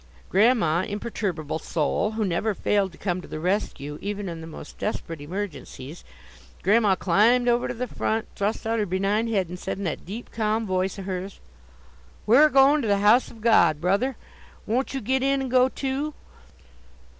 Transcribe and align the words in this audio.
Grandma, 0.29 0.79
imperturbable 0.81 1.59
soul! 1.59 2.13
who 2.13 2.25
never 2.25 2.55
failed 2.55 2.91
to 2.91 2.97
come 2.97 3.21
to 3.21 3.27
the 3.27 3.39
rescue 3.39 3.99
even 4.01 4.27
in 4.27 4.41
the 4.41 4.47
most 4.47 4.79
desperate 4.79 5.21
emergencies 5.21 6.03
Grandma 6.63 6.95
climbed 6.95 7.47
over 7.47 7.67
to 7.67 7.73
the 7.75 7.85
front, 7.85 8.25
thrust 8.35 8.65
out 8.65 8.79
her 8.79 8.85
benign 8.87 9.27
head, 9.27 9.47
and 9.47 9.59
said 9.59 9.77
in 9.77 9.83
that 9.83 10.03
deep, 10.03 10.31
calm 10.31 10.65
voice 10.65 10.97
of 10.97 11.05
hers: 11.05 11.39
"We're 12.25 12.47
a 12.47 12.51
goin' 12.51 12.81
to 12.81 12.87
the 12.87 12.97
house 12.97 13.29
of 13.29 13.41
God, 13.41 13.79
brother; 13.79 14.17
won't 14.65 14.95
you 14.95 15.01
git 15.01 15.21
in 15.21 15.39
and 15.39 15.51
go 15.51 15.69
too?" 15.69 16.15